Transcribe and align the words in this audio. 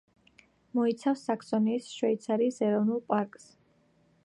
მოიცავს 0.77 1.25
საქსონიის 1.27 1.91
შვეიცარიის 1.97 2.57
ეროვნულ 2.69 3.03
პარკს. 3.13 3.49